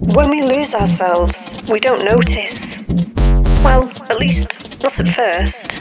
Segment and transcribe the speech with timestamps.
[0.00, 2.76] When we lose ourselves, we don't notice.
[3.62, 5.80] Well, at least, not at first.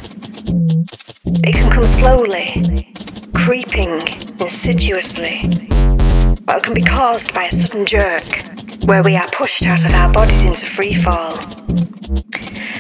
[1.25, 2.93] It can come slowly,
[3.33, 4.01] creeping
[4.39, 5.56] insidiously.
[6.49, 8.23] It can be caused by a sudden jerk,
[8.85, 11.35] where we are pushed out of our bodies into free fall.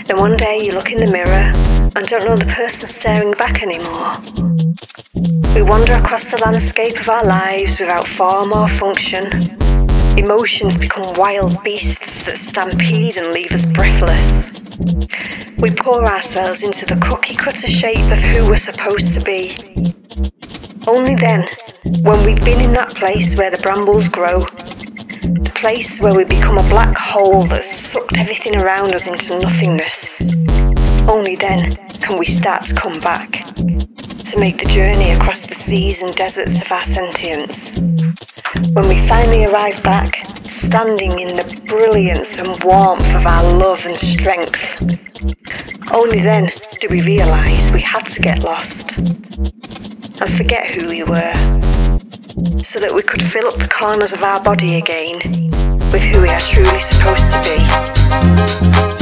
[0.05, 1.51] Then one day you look in the mirror
[1.95, 4.17] and don't know the person staring back anymore.
[5.53, 9.57] We wander across the landscape of our lives without form or function.
[10.17, 14.51] Emotions become wild beasts that stampede and leave us breathless.
[15.57, 19.57] We pour ourselves into the cookie cutter shape of who we're supposed to be.
[20.87, 21.47] Only then,
[21.87, 26.57] when we've been in that place where the brambles grow, the place where we become
[26.57, 30.21] a black hole that's sucked everything around us into nothingness,
[31.07, 36.01] only then can we start to come back, to make the journey across the seas
[36.01, 37.77] and deserts of our sentience.
[37.77, 43.97] When we finally arrive back, standing in the brilliance and warmth of our love and
[43.97, 44.81] strength,
[45.93, 51.33] only then do we realise we had to get lost and forget who we were,
[52.61, 55.17] so that we could fill up the corners of our body again
[55.91, 57.41] with who we are truly supposed to
[58.91, 58.96] be.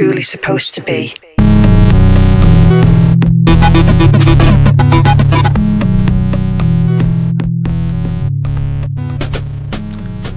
[0.00, 1.12] Truly supposed to be.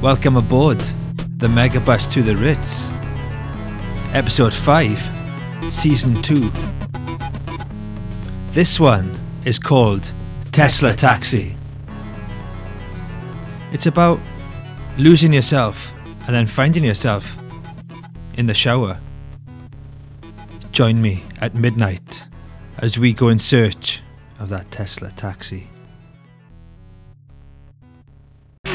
[0.01, 0.79] Welcome aboard
[1.37, 2.89] the Megabus to the Ritz.
[4.11, 6.51] Episode 5, Season 2.
[8.51, 10.11] This one is called
[10.51, 11.55] Tesla Taxi.
[13.71, 14.19] It's about
[14.97, 15.93] losing yourself
[16.27, 17.37] and then finding yourself
[18.33, 18.99] in the shower.
[20.73, 22.25] Join me at midnight
[22.79, 24.01] as we go in search
[24.39, 25.69] of that Tesla taxi.
[28.65, 28.73] all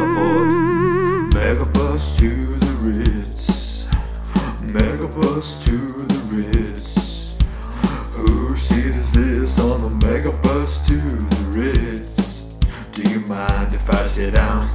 [0.00, 0.48] aboard.
[1.34, 3.84] Megabus to the Ritz.
[4.62, 7.36] Megabus to the Ritz.
[8.14, 12.46] Whose seat is this on the Megabus to the Ritz?
[12.92, 14.70] Do you mind if I sit down?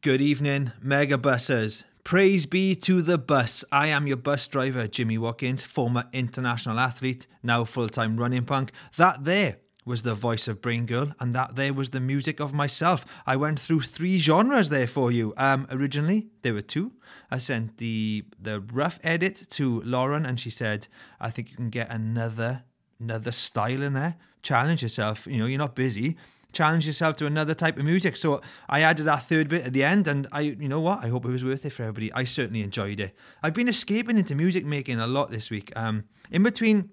[0.00, 1.84] Good evening, mega bussers.
[2.04, 3.64] Praise be to the bus.
[3.70, 8.72] I am your bus driver, Jimmy Watkins, former international athlete, now full time running punk.
[8.96, 12.52] That there was the voice of Brain Girl, and that there was the music of
[12.52, 13.06] myself.
[13.24, 15.32] I went through three genres there for you.
[15.36, 16.92] Um, originally, there were two.
[17.30, 20.88] I sent the the rough edit to Lauren, and she said,
[21.20, 22.64] "I think you can get another
[22.98, 24.16] another style in there.
[24.42, 25.28] Challenge yourself.
[25.28, 26.16] You know, you're not busy
[26.52, 28.16] challenge yourself to another type of music.
[28.16, 31.04] So I added that third bit at the end, and I, you know what?
[31.04, 32.12] I hope it was worth it for everybody.
[32.12, 33.14] I certainly enjoyed it.
[33.42, 35.72] I've been escaping into music making a lot this week.
[35.76, 36.90] Um, in between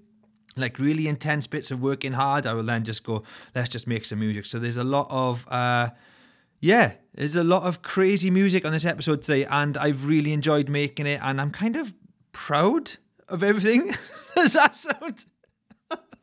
[0.56, 3.24] like really intense bits of working hard, I will then just go,
[3.56, 4.46] let's just make some music.
[4.46, 5.90] So there's a lot of, uh,
[6.60, 10.70] yeah, there's a lot of crazy music on this episode today, and I've really enjoyed
[10.70, 11.94] making it, and I'm kind of
[12.32, 12.94] proud
[13.28, 13.94] of everything.
[14.36, 15.26] Does that sound?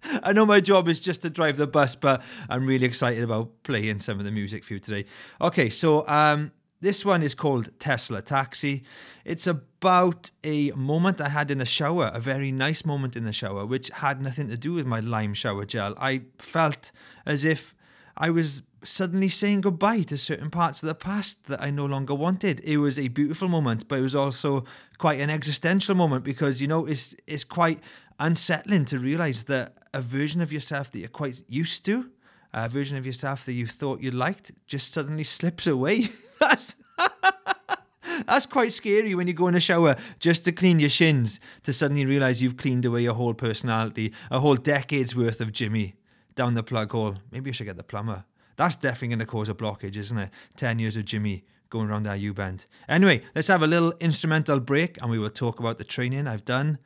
[0.23, 3.51] I know my job is just to drive the bus, but I'm really excited about
[3.63, 5.07] playing some of the music for you today.
[5.41, 8.85] Okay, so um, this one is called Tesla Taxi.
[9.25, 13.33] It's about a moment I had in the shower, a very nice moment in the
[13.33, 15.95] shower, which had nothing to do with my lime shower gel.
[15.99, 16.93] I felt
[17.25, 17.75] as if
[18.17, 22.15] I was suddenly saying goodbye to certain parts of the past that I no longer
[22.15, 22.61] wanted.
[22.61, 24.65] It was a beautiful moment, but it was also
[24.99, 27.81] quite an existential moment because you know it's it's quite
[28.19, 32.11] unsettling to realize that a version of yourself that you're quite used to,
[32.53, 36.09] a version of yourself that you thought you liked, just suddenly slips away.
[36.41, 36.77] That's
[38.27, 41.73] that's quite scary when you go in a shower just to clean your shins to
[41.73, 45.95] suddenly realize you've cleaned away your whole personality, a whole decade's worth of Jimmy
[46.35, 47.17] down the plug hole.
[47.31, 48.25] Maybe I should get the plumber.
[48.57, 50.31] That's definitely going to cause a blockage, isn't it?
[50.57, 52.67] 10 years of Jimmy going around that U bend.
[52.89, 56.45] Anyway, let's have a little instrumental break and we will talk about the training I've
[56.45, 56.79] done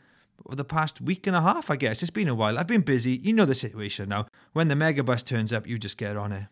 [0.49, 2.03] the past week and a half, I guess.
[2.03, 2.59] It's been a while.
[2.59, 3.13] I've been busy.
[3.23, 4.27] You know the situation now.
[4.53, 6.47] When the megabus turns up, you just get on it.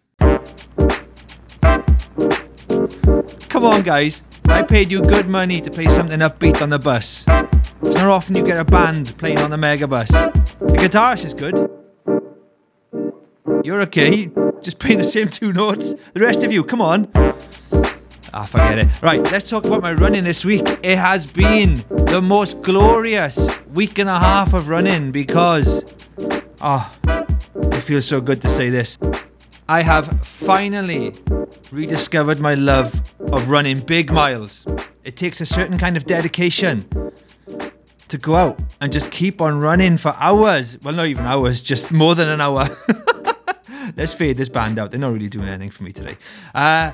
[3.49, 4.23] Come on, guys.
[4.46, 7.25] I paid you good money to play something upbeat on the bus.
[7.82, 10.08] It's not often you get a band playing on the megabus.
[10.58, 11.70] The guitarist is good.
[13.64, 14.31] You're okay.
[14.62, 15.94] Just playing the same two notes.
[16.14, 17.11] The rest of you, come on.
[18.35, 19.03] Ah, forget it.
[19.03, 20.67] Right, let's talk about my running this week.
[20.83, 25.85] It has been the most glorious week and a half of running because,
[26.61, 27.27] ah, oh,
[27.73, 28.99] it feels so good to say this.
[29.69, 31.15] I have finally
[31.71, 33.01] rediscovered my love
[33.33, 34.67] of running big miles.
[35.05, 36.87] It takes a certain kind of dedication
[38.09, 40.79] to go out and just keep on running for hours.
[40.83, 42.69] Well, not even hours, just more than an hour.
[43.97, 44.91] Let's fade this band out.
[44.91, 46.17] They're not really doing anything for me today.
[46.55, 46.93] Uh,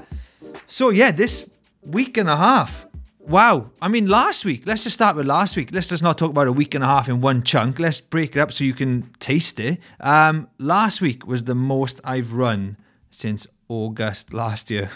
[0.67, 1.49] so, yeah, this
[1.83, 2.87] week and a half.
[3.27, 3.71] Wow.
[3.81, 5.71] I mean, last week, let's just start with last week.
[5.73, 7.79] Let's just not talk about a week and a half in one chunk.
[7.79, 9.81] Let's break it up so you can taste it.
[10.01, 12.77] Um, last week was the most I've run
[13.11, 14.91] since August last year.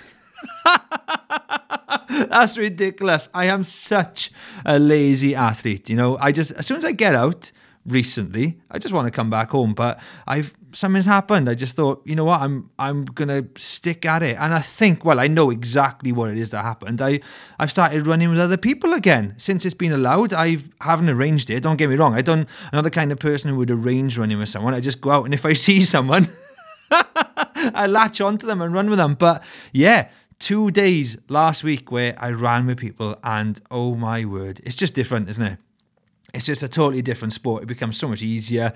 [2.08, 3.30] That's ridiculous.
[3.32, 4.30] I am such
[4.66, 5.88] a lazy athlete.
[5.88, 7.50] You know, I just, as soon as I get out
[7.88, 9.74] recently, I just want to come back home.
[9.74, 11.48] But I've, something's happened.
[11.48, 14.36] I just thought, you know what, I'm I'm gonna stick at it.
[14.38, 17.00] And I think, well, I know exactly what it is that happened.
[17.02, 17.20] I
[17.58, 20.32] I've started running with other people again since it's been allowed.
[20.32, 21.62] I haven't arranged it.
[21.62, 22.14] Don't get me wrong.
[22.14, 22.48] I don't.
[22.72, 24.74] I'm not the kind of person who would arrange running with someone.
[24.74, 26.28] I just go out and if I see someone,
[26.90, 29.14] I latch onto them and run with them.
[29.14, 29.42] But
[29.72, 30.08] yeah.
[30.40, 34.94] Two days last week where I ran with people, and oh my word, it's just
[34.94, 35.58] different, isn't it?
[36.34, 37.62] It's just a totally different sport.
[37.62, 38.72] It becomes so much easier.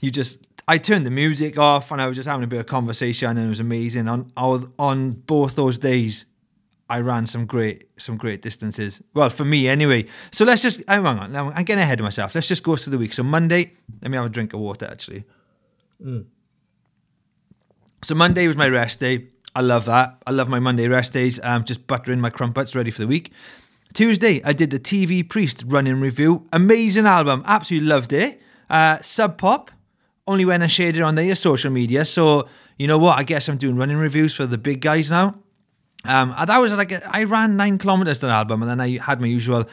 [0.00, 2.66] You just I turned the music off and I was just having a bit of
[2.66, 4.08] conversation and it was amazing.
[4.08, 6.26] On on both those days,
[6.90, 9.02] I ran some great some great distances.
[9.14, 10.06] Well, for me anyway.
[10.32, 11.36] So let's just oh, hang on.
[11.36, 12.34] I'm getting ahead of myself.
[12.34, 13.12] Let's just go through the week.
[13.12, 15.24] So Monday, let me have a drink of water actually.
[16.04, 16.26] Mm.
[18.02, 19.28] So Monday was my rest day.
[19.54, 20.18] I love that.
[20.26, 21.40] I love my Monday rest days.
[21.42, 23.32] I'm just buttering my crumpets ready for the week.
[23.96, 26.46] Tuesday, I did the TV Priest running review.
[26.52, 27.42] Amazing album.
[27.46, 28.38] Absolutely loved it.
[28.68, 29.70] Uh, Sub Pop,
[30.26, 32.04] only when I shared it on their social media.
[32.04, 32.46] So
[32.78, 33.16] you know what?
[33.16, 35.36] I guess I'm doing running reviews for the big guys now.
[36.04, 39.18] Um, that was like I ran nine kilometers to an album, and then I had
[39.18, 39.64] my usual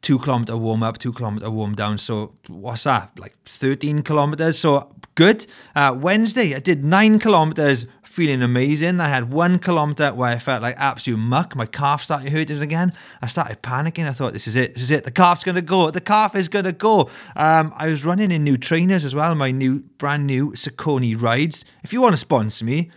[0.00, 1.98] two kilometer warm up, two kilometer warm down.
[1.98, 3.18] So what's that?
[3.18, 4.58] Like 13 kilometers.
[4.58, 5.46] So good.
[5.74, 7.86] Uh, Wednesday, I did nine kilometers
[8.16, 8.98] feeling amazing.
[8.98, 11.54] I had one kilometer where I felt like absolute muck.
[11.54, 12.94] My calf started hurting again.
[13.20, 14.08] I started panicking.
[14.08, 14.72] I thought, this is it.
[14.72, 15.04] This is it.
[15.04, 15.90] The calf's going to go.
[15.90, 17.10] The calf is going to go.
[17.36, 21.66] Um, I was running in new trainers as well, my new, brand new Saucony rides.
[21.84, 22.90] If you want to sponsor me,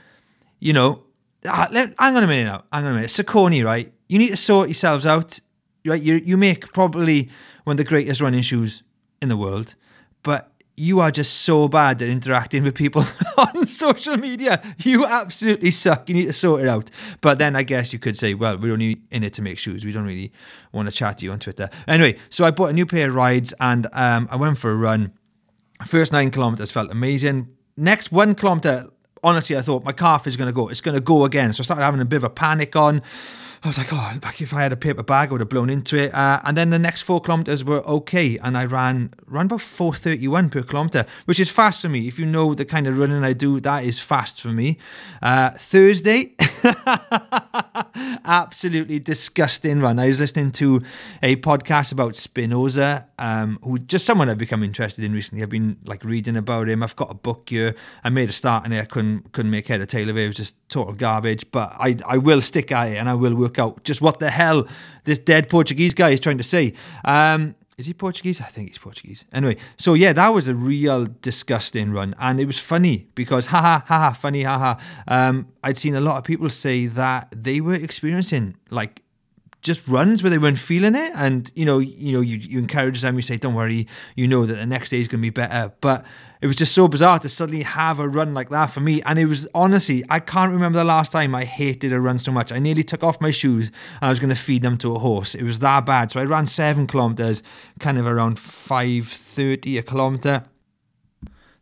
[0.62, 1.04] you know,
[1.46, 2.64] ah, hang on a minute now.
[2.72, 3.10] Hang on a minute.
[3.10, 3.92] Saucony, right?
[4.08, 5.38] You need to sort yourselves out.
[5.86, 6.02] Right?
[6.02, 7.30] You, you make probably
[7.66, 8.84] one of the greatest running shoes
[9.22, 9.76] in the world,
[10.24, 13.04] but you are just so bad at interacting with people
[13.38, 14.62] on social media.
[14.78, 16.08] You absolutely suck.
[16.08, 16.90] You need to sort it out.
[17.20, 19.84] But then I guess you could say, well, we're only in it to make shoes.
[19.84, 20.32] We don't really
[20.72, 21.70] want to chat to you on Twitter.
[21.88, 24.78] Anyway, so I bought a new pair of rides and um, I went for a
[24.78, 25.12] run.
[25.86, 27.50] First nine kilometers felt amazing.
[27.76, 28.88] Next one kilometer,
[29.22, 30.70] honestly, I thought my calf is going to go.
[30.70, 31.52] It's going to go again.
[31.52, 33.02] So I started having a bit of a panic on.
[33.62, 35.98] I was like, oh, if I had a paper bag, I would have blown into
[35.98, 36.14] it.
[36.14, 39.94] Uh, and then the next four kilometers were okay, and I ran ran about four
[39.94, 42.08] thirty one per kilometer, which is fast for me.
[42.08, 44.78] If you know the kind of running I do, that is fast for me.
[45.22, 46.36] Uh, Thursday,
[48.30, 49.98] absolutely disgusting run.
[49.98, 50.84] I was listening to
[51.24, 55.42] a podcast about Spinoza, um, who just someone I've become interested in recently.
[55.42, 56.84] I've been like reading about him.
[56.84, 57.76] I've got a book here.
[58.04, 60.24] I made a start and I couldn't couldn't make head or tail of it.
[60.24, 61.50] It was just total garbage.
[61.52, 64.30] But I I will stick at it and I will work out just what the
[64.30, 64.68] hell
[65.06, 66.74] this dead Portuguese guy is trying to say.
[67.04, 68.42] Um, is he Portuguese?
[68.42, 69.24] I think he's Portuguese.
[69.32, 73.62] Anyway, so yeah, that was a real disgusting run, and it was funny because ha
[73.62, 74.80] ha ha funny ha ha.
[75.08, 79.02] Um, I'd seen a lot of people say that they were experiencing like
[79.62, 83.02] just runs where they weren't feeling it, and you know, you know, you, you encourage
[83.02, 83.16] them.
[83.16, 85.74] You say, "Don't worry, you know that the next day is going to be better."
[85.82, 86.06] But
[86.42, 89.20] it was just so bizarre to suddenly have a run like that for me, and
[89.20, 92.52] it was honestly, I can't remember the last time I hated a run so much.
[92.52, 93.68] I nearly took off my shoes
[94.02, 95.36] and I was going to feed them to a horse.
[95.36, 96.12] It was that bad.
[96.12, 97.44] So I ran seven kilometers,
[97.80, 100.46] kind of around five thirty a kilometer.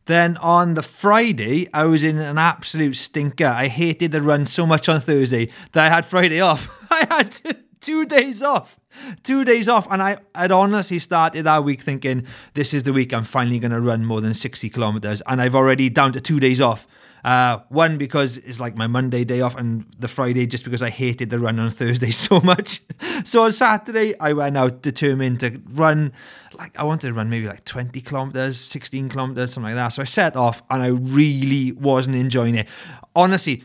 [0.05, 3.47] Then on the Friday, I was in an absolute stinker.
[3.47, 6.69] I hated the run so much on Thursday that I had Friday off.
[6.91, 8.79] I had two days off.
[9.23, 9.87] Two days off.
[9.91, 13.71] And I had honestly started that week thinking, this is the week I'm finally going
[13.71, 15.21] to run more than 60 kilometers.
[15.27, 16.87] And I've already down to two days off.
[17.23, 20.89] Uh, one because it's like my Monday day off, and the Friday just because I
[20.89, 22.81] hated the run on Thursday so much.
[23.25, 26.13] so on Saturday, I went out determined to run.
[26.53, 29.89] Like I wanted to run maybe like 20 kilometers, 16 kilometers, something like that.
[29.89, 32.67] So I set off, and I really wasn't enjoying it.
[33.13, 33.63] Honestly,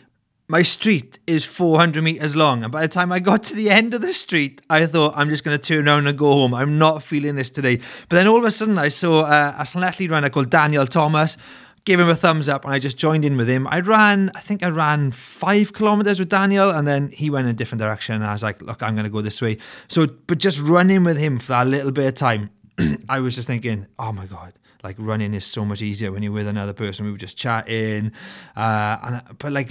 [0.49, 3.95] my street is 400 meters long, and by the time I got to the end
[3.95, 6.55] of the street, I thought I'm just going to turn around and go home.
[6.55, 7.77] I'm not feeling this today.
[8.09, 11.37] But then all of a sudden, I saw uh, a athlete runner called Daniel Thomas
[11.85, 13.67] gave him a thumbs up and I just joined in with him.
[13.67, 17.51] I ran, I think I ran five kilometers with Daniel and then he went in
[17.51, 18.15] a different direction.
[18.15, 19.59] And I was like, look, I'm going to go this way.
[19.89, 22.51] So, but just running with him for that little bit of time,
[23.09, 24.53] I was just thinking, oh my God,
[24.83, 27.05] like running is so much easier when you're with another person.
[27.07, 28.13] We were just chatting,
[28.57, 29.71] uh, and but like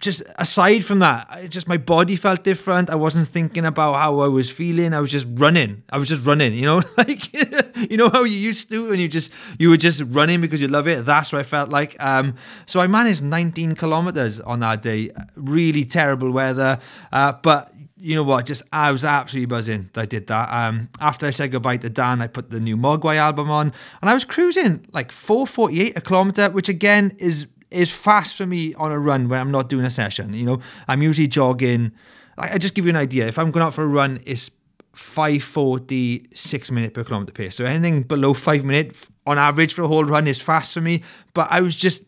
[0.00, 2.88] just aside from that, I just my body felt different.
[2.90, 4.94] I wasn't thinking about how I was feeling.
[4.94, 5.82] I was just running.
[5.90, 6.54] I was just running.
[6.54, 7.32] You know, like
[7.90, 10.68] you know how you used to when you just you were just running because you
[10.68, 11.04] love it.
[11.04, 11.96] That's what I felt like.
[12.02, 15.10] Um, so I managed 19 kilometers on that day.
[15.36, 16.78] Really terrible weather,
[17.10, 17.71] uh, but
[18.02, 18.46] you know what?
[18.46, 20.52] Just I was absolutely buzzing that I did that.
[20.52, 24.10] Um, after I said goodbye to Dan, I put the new Mogwai album on, and
[24.10, 28.90] I was cruising like 4:48 a kilometer, which again is is fast for me on
[28.90, 30.34] a run when I'm not doing a session.
[30.34, 31.92] You know, I'm usually jogging.
[32.36, 33.28] I, I just give you an idea.
[33.28, 34.50] If I'm going out for a run, it's
[34.96, 37.54] 5:40 six minute per kilometer pace.
[37.54, 41.02] So anything below five minute on average for a whole run is fast for me.
[41.34, 42.04] But I was just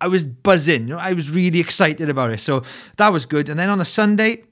[0.00, 0.88] I was buzzing.
[0.88, 2.40] You know, I was really excited about it.
[2.40, 2.62] So
[2.96, 3.50] that was good.
[3.50, 4.44] And then on a Sunday.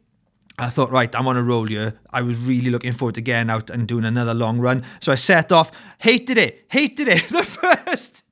[0.63, 1.99] I thought, right, I'm on a roll here.
[2.11, 4.85] I was really looking forward to getting out and doing another long run.
[5.01, 7.25] So I set off, hated it, hated it.
[7.33, 8.25] The first,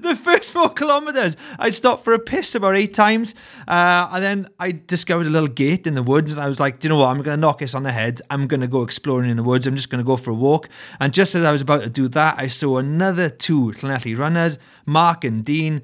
[0.00, 3.34] the first four kilometers, I'd stopped for a piss about eight times.
[3.66, 6.32] Uh, and then I discovered a little gate in the woods.
[6.32, 7.08] And I was like, do you know what?
[7.08, 8.20] I'm going to knock this on the head.
[8.28, 9.66] I'm going to go exploring in the woods.
[9.66, 10.68] I'm just going to go for a walk.
[11.00, 14.58] And just as I was about to do that, I saw another two Llanelli runners,
[14.84, 15.82] Mark and Dean.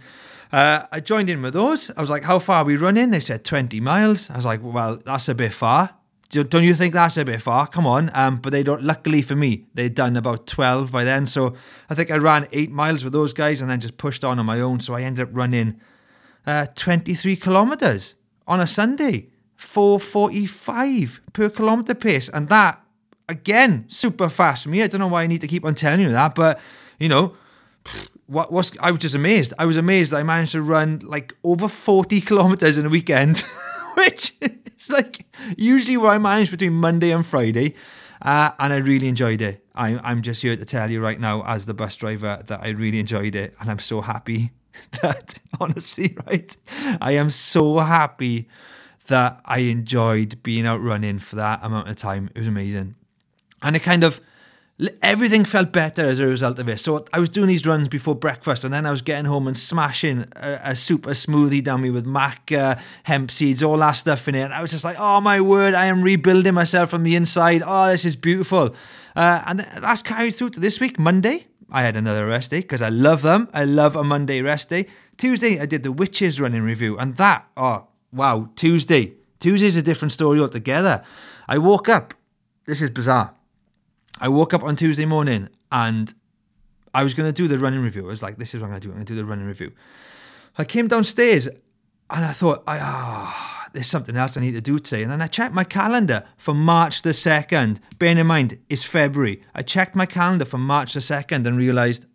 [0.52, 1.90] Uh, I joined in with those.
[1.97, 3.11] I was like, how far are we running?
[3.11, 4.28] They said 20 miles.
[4.28, 5.94] I was like, well, that's a bit far.
[6.28, 7.66] Don't you think that's a bit far?
[7.66, 8.11] Come on.
[8.14, 11.26] Um, but they don't, luckily for me, they'd done about 12 by then.
[11.26, 11.54] So
[11.90, 14.47] I think I ran eight miles with those guys and then just pushed on on
[14.47, 14.80] my own.
[14.80, 15.80] So I ended up running
[16.47, 18.14] uh, 23 kilometers
[18.47, 22.28] on a Sunday, 445 per kilometer pace.
[22.30, 22.82] And that,
[23.28, 24.82] again, super fast for me.
[24.82, 26.61] I don't know why I need to keep on telling you that, but
[26.99, 27.37] you know,
[28.32, 29.52] what was I was just amazed.
[29.58, 33.38] I was amazed I managed to run like over 40 kilometers in a weekend,
[33.94, 37.74] which is like usually where I manage between Monday and Friday.
[38.22, 39.66] Uh, and I really enjoyed it.
[39.74, 42.68] I, I'm just here to tell you right now, as the bus driver, that I
[42.68, 43.54] really enjoyed it.
[43.60, 44.52] And I'm so happy
[45.02, 46.56] that, honestly, right?
[47.00, 48.48] I am so happy
[49.08, 52.30] that I enjoyed being out running for that amount of time.
[52.34, 52.94] It was amazing.
[53.60, 54.20] And it kind of,
[55.02, 56.78] everything felt better as a result of it.
[56.78, 59.56] So I was doing these runs before breakfast, and then I was getting home and
[59.56, 64.34] smashing a, a super smoothie down me with maca, hemp seeds, all that stuff in
[64.34, 64.42] it.
[64.42, 67.62] And I was just like, oh my word, I am rebuilding myself from the inside.
[67.64, 68.74] Oh, this is beautiful.
[69.14, 71.46] Uh, and that's carried through to this week, Monday.
[71.70, 73.48] I had another rest day because I love them.
[73.54, 74.86] I love a Monday rest day.
[75.16, 79.14] Tuesday, I did the Witches running review, and that, oh, wow, Tuesday.
[79.40, 81.04] Tuesday's a different story altogether.
[81.48, 82.14] I woke up.
[82.66, 83.34] This is bizarre.
[84.22, 86.14] I woke up on Tuesday morning and
[86.94, 88.04] I was going to do the running review.
[88.04, 88.92] I was like, this is what I'm going to do.
[88.92, 89.72] I'm going to do the running review.
[90.56, 94.78] I came downstairs and I thought, ah, oh, there's something else I need to do
[94.78, 95.02] today.
[95.02, 97.80] And then I checked my calendar for March the 2nd.
[97.98, 99.42] Bearing in mind, it's February.
[99.56, 102.06] I checked my calendar for March the 2nd and realised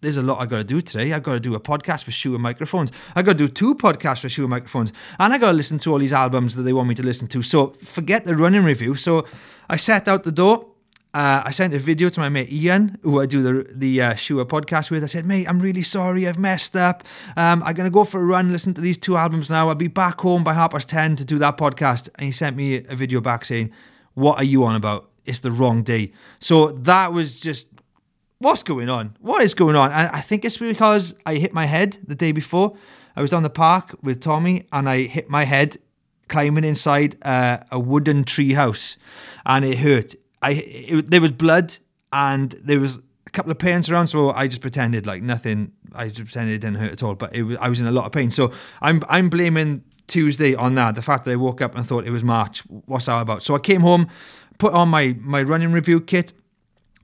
[0.00, 1.12] there's a lot I got to do today.
[1.12, 2.90] I got to do a podcast for Shure Microphones.
[3.14, 5.92] I got to do two podcasts for Shure Microphones, and I got to listen to
[5.92, 7.42] all these albums that they want me to listen to.
[7.42, 8.96] So forget the running review.
[8.96, 9.26] So
[9.70, 10.72] I set out the door.
[11.16, 14.14] Uh, I sent a video to my mate Ian, who I do the the uh,
[14.16, 15.02] Shure podcast with.
[15.02, 16.28] I said, "Mate, I'm really sorry.
[16.28, 17.04] I've messed up.
[17.38, 19.70] Um, I'm gonna go for a run, listen to these two albums now.
[19.70, 22.54] I'll be back home by half past ten to do that podcast." And he sent
[22.54, 23.72] me a video back saying,
[24.12, 25.08] "What are you on about?
[25.24, 27.66] It's the wrong day." So that was just
[28.36, 29.16] what's going on?
[29.20, 29.92] What is going on?
[29.92, 32.76] And I think it's because I hit my head the day before.
[33.16, 35.78] I was on the park with Tommy and I hit my head
[36.28, 38.98] climbing inside uh, a wooden tree house,
[39.46, 40.14] and it hurt.
[40.42, 41.76] I it, there was blood
[42.12, 45.72] and there was a couple of parents around, so I just pretended like nothing.
[45.94, 47.92] I just pretended it didn't hurt at all, but it was, I was in a
[47.92, 48.30] lot of pain.
[48.30, 50.94] So I'm I'm blaming Tuesday on that.
[50.94, 52.60] The fact that I woke up and thought it was March.
[52.86, 53.42] What's that about?
[53.42, 54.08] So I came home,
[54.58, 56.32] put on my my running review kit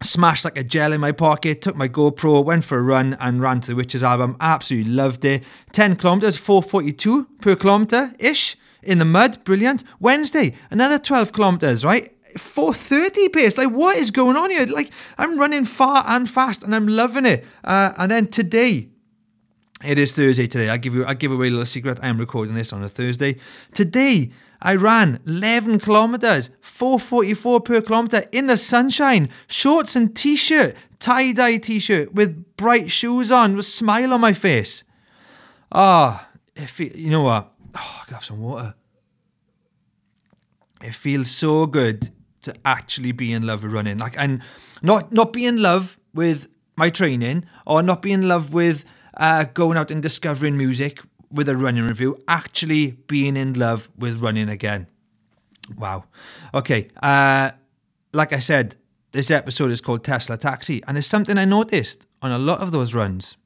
[0.04, 3.40] smashed like a gel in my pocket, took my GoPro, went for a run, and
[3.40, 4.36] ran to the Witches album.
[4.40, 5.44] Absolutely loved it.
[5.72, 9.42] 10 kilometers, 442 per kilometer ish in the mud.
[9.44, 9.84] Brilliant.
[10.00, 12.14] Wednesday, another 12 kilometers, right?
[12.38, 13.58] 430 pace.
[13.58, 14.66] Like, what is going on here?
[14.66, 17.44] Like, I'm running far and fast, and I'm loving it.
[17.64, 18.88] Uh, and then today,
[19.84, 20.68] it is Thursday today.
[20.68, 21.98] I give you, I give away a little secret.
[22.02, 23.36] I am recording this on a Thursday.
[23.72, 31.56] Today, I ran 11 kilometers, 444 per kilometer in the sunshine, shorts and t-shirt, tie-dye
[31.56, 34.84] t-shirt with bright shoes on, with a smile on my face.
[35.72, 37.52] Ah, oh, if you know what?
[37.74, 38.74] Oh, I could have some water.
[40.80, 42.10] It feels so good
[42.42, 43.98] to actually be in love with running.
[43.98, 44.42] Like and
[44.82, 48.84] not not be in love with my training or not be in love with
[49.16, 54.22] uh, going out and discovering music with a running review, actually being in love with
[54.22, 54.86] running again.
[55.76, 56.04] Wow.
[56.54, 56.88] Okay.
[57.02, 57.52] Uh,
[58.12, 58.76] like I said,
[59.12, 62.72] this episode is called Tesla Taxi, and there's something I noticed on a lot of
[62.72, 63.36] those runs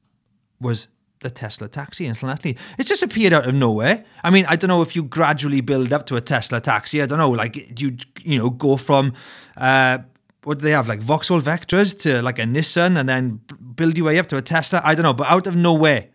[0.59, 0.87] was
[1.21, 2.57] the Tesla taxi incidentally.
[2.77, 4.05] It's just appeared out of nowhere.
[4.23, 7.01] I mean, I don't know if you gradually build up to a Tesla taxi.
[7.01, 9.13] I don't know, like you you know go from
[9.55, 9.99] uh,
[10.43, 13.41] what do they have like Vauxhall Vectras to like a Nissan and then
[13.75, 14.81] build your way up to a Tesla.
[14.83, 16.07] I don't know, but out of nowhere,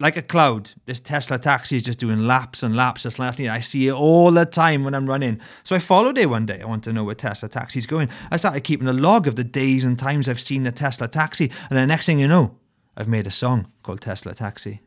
[0.00, 3.38] like a cloud, this Tesla taxi is just doing laps and laps just left.
[3.38, 5.40] I see it all the time when I'm running.
[5.62, 6.60] So I followed it one day.
[6.60, 8.08] I want to know where Tesla taxi's going.
[8.30, 11.52] I started keeping a log of the days and times I've seen the Tesla taxi,
[11.70, 12.56] and the next thing you know,
[12.94, 14.80] I've made a song called Tesla Taxi.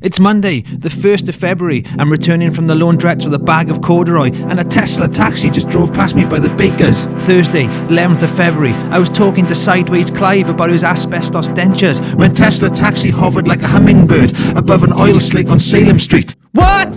[0.00, 1.84] It's Monday, the 1st of February.
[1.98, 5.68] I'm returning from the laundrette with a bag of corduroy, and a Tesla taxi just
[5.68, 7.04] drove past me by the bakers.
[7.26, 12.34] Thursday, 11th of February, I was talking to Sideways Clive about his asbestos dentures when
[12.34, 16.34] Tesla taxi hovered like a hummingbird above an oil slick on Salem Street.
[16.52, 16.94] What?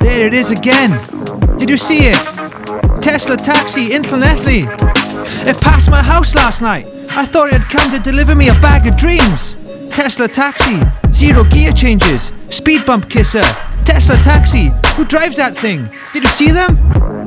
[0.00, 0.98] There it is again.
[1.58, 2.85] Did you see it?
[3.06, 4.64] Tesla taxi infinitely.
[5.48, 6.86] It passed my house last night.
[7.10, 9.54] I thought it had come to deliver me a bag of dreams.
[9.90, 10.80] Tesla taxi,
[11.12, 13.44] zero gear changes, speed bump kisser,
[13.84, 14.72] Tesla taxi.
[14.96, 15.88] Who drives that thing?
[16.12, 16.76] Did you see them?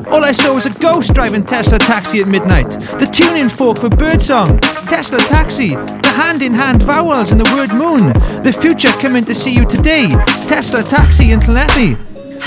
[0.09, 2.71] All I saw was a ghost driving Tesla taxi at midnight.
[2.99, 4.59] The tuning fork for birdsong.
[4.89, 5.75] Tesla taxi.
[5.75, 8.11] The hand in hand vowels in the word moon.
[8.43, 10.09] The future coming to see you today.
[10.49, 11.95] Tesla taxi infinitely.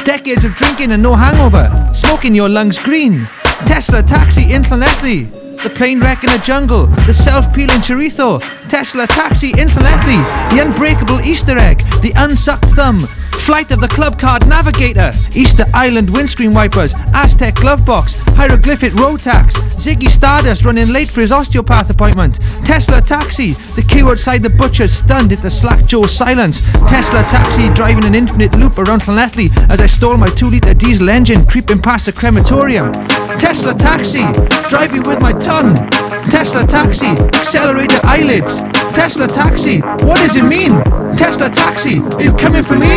[0.04, 1.70] Decades of drinking and no hangover.
[1.92, 3.28] Smoking your lungs green.
[3.66, 5.41] Tesla taxi infinitely.
[5.62, 6.86] The plane wreck in the jungle.
[7.06, 8.40] The self peeling chorizo.
[8.68, 10.16] Tesla taxi infinitely.
[10.50, 11.78] The unbreakable Easter egg.
[12.02, 13.06] The unsucked thumb.
[13.42, 19.18] Flight of the Club Card Navigator, Easter Island windscreen wipers, Aztec glove box, hieroglyphic road
[19.18, 24.50] tax, Ziggy Stardust running late for his osteopath appointment, Tesla taxi, the queue outside the
[24.50, 29.50] butcher's stunned at the Slack Joe silence, Tesla taxi driving an infinite loop around Llanelli
[29.68, 32.92] as I stole my 2 litre diesel engine creeping past the crematorium,
[33.40, 34.22] Tesla taxi,
[34.68, 38.56] driving with my tongue, Tesla taxi, accelerator eyelids,
[38.94, 40.82] Tesla taxi, what does it mean?
[41.16, 42.96] Tesla taxi, are you coming for me?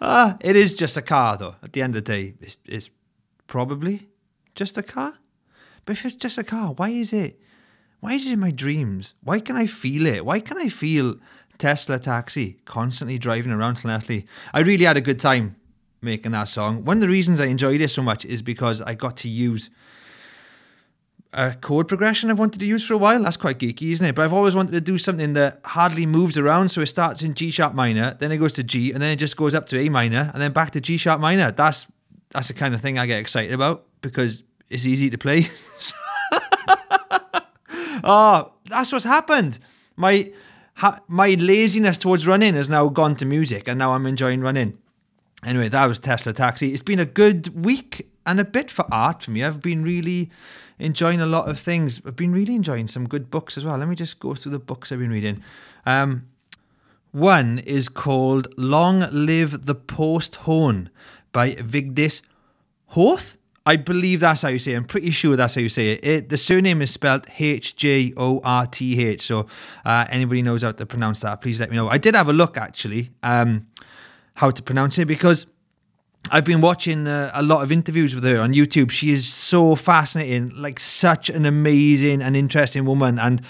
[0.00, 1.56] uh, it is just a car, though.
[1.62, 2.90] At the end of the day, it's, it's
[3.46, 4.08] probably
[4.54, 5.14] just a car.
[5.86, 7.40] But if it's just a car, why is it?
[8.00, 9.14] Why is it in my dreams?
[9.22, 10.26] Why can I feel it?
[10.26, 11.16] Why can I feel
[11.56, 14.26] Tesla taxi constantly driving around Llanelli?
[14.52, 15.56] I really had a good time
[16.02, 16.84] making that song.
[16.84, 19.70] One of the reasons I enjoyed it so much is because I got to use
[21.32, 23.22] a chord progression I've wanted to use for a while.
[23.22, 24.14] That's quite geeky, isn't it?
[24.14, 26.68] But I've always wanted to do something that hardly moves around.
[26.70, 29.16] So it starts in G sharp minor, then it goes to G, and then it
[29.16, 31.50] just goes up to A minor, and then back to G sharp minor.
[31.50, 31.86] That's
[32.30, 35.48] that's the kind of thing I get excited about because it's easy to play.
[38.04, 39.58] oh, that's what's happened.
[39.96, 40.32] My
[40.74, 44.78] ha- my laziness towards running has now gone to music, and now I'm enjoying running.
[45.44, 46.72] Anyway, that was Tesla Taxi.
[46.72, 49.42] It's been a good week and a bit for art for me.
[49.42, 50.30] I've been really
[50.78, 52.00] enjoying a lot of things.
[52.06, 53.76] I've been really enjoying some good books as well.
[53.76, 55.42] Let me just go through the books I've been reading.
[55.84, 56.26] Um,
[57.10, 60.90] one is called Long Live the Post Horn
[61.32, 62.22] by Vigdis
[62.92, 63.36] Hjorth.
[63.64, 64.76] I believe that's how you say it.
[64.76, 66.04] I'm pretty sure that's how you say it.
[66.04, 69.20] it the surname is spelled H J O R T H.
[69.22, 69.46] So,
[69.84, 71.88] uh, anybody knows how to pronounce that, please let me know.
[71.88, 73.66] I did have a look actually, um,
[74.34, 75.46] how to pronounce it because
[76.30, 78.90] I've been watching uh, a lot of interviews with her on YouTube.
[78.90, 83.18] She is so fascinating, like such an amazing and interesting woman.
[83.18, 83.42] And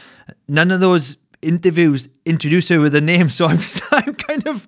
[0.49, 3.61] none of those interviews introduce her with a name, so I'm
[3.93, 4.67] I'm kind of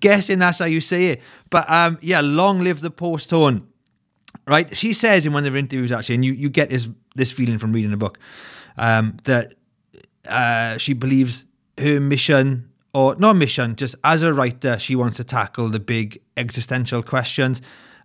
[0.00, 1.22] guessing that's how you say it.
[1.50, 3.66] But um, yeah, long live the post horn.
[4.46, 7.32] Right, she says in one of her interviews actually, and you, you get this this
[7.32, 8.18] feeling from reading the book
[8.76, 9.54] um, that
[10.28, 11.46] uh, she believes
[11.78, 15.78] her mission Oh, or not mission, just as a writer, she wants to tackle the
[15.78, 17.60] big existential questions.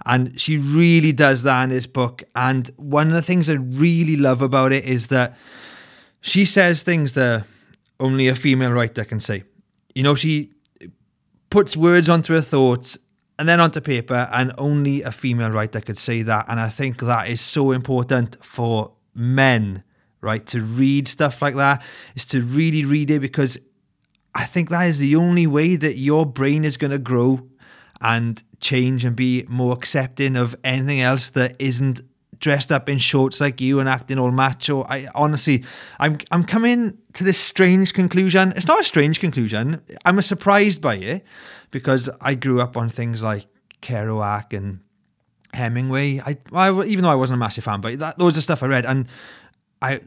[0.06, 2.24] And she really does that in this book.
[2.36, 5.38] And one of the things I really love about it is that
[6.20, 7.46] she says things that
[8.02, 9.44] only a female writer can say.
[9.96, 10.52] You know, she
[11.50, 12.98] puts words onto her thoughts
[13.40, 16.48] and then onto paper, and only a female writer could say that.
[16.50, 19.84] And I think that is so important for men,
[20.20, 20.46] right?
[20.48, 21.82] To read stuff like that
[22.14, 23.58] is to really read it because
[24.34, 27.48] I think that is the only way that your brain is going to grow
[28.00, 32.02] and change and be more accepting of anything else that isn't
[32.40, 34.84] dressed up in shorts like you and acting all macho.
[34.84, 35.64] I honestly,
[36.00, 38.54] I'm I'm coming to this strange conclusion.
[38.56, 39.82] It's not a strange conclusion.
[40.04, 41.24] I'm surprised by it
[41.70, 43.48] because I grew up on things like
[43.82, 44.80] Kerouac and
[45.54, 46.20] Hemingway.
[46.20, 48.68] I, I even though I wasn't a massive fan, but that those are stuff I
[48.68, 49.08] read, and
[49.82, 50.02] I